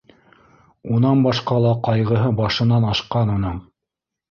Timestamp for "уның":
3.37-3.65